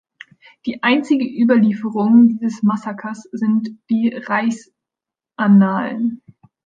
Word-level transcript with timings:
Die 0.65 0.81
einzige 0.81 1.25
Überlieferung 1.25 2.27
dieses 2.27 2.63
Massakers 2.63 3.21
sind 3.33 3.69
die 3.91 4.11
Reichsannalen. 4.15 6.23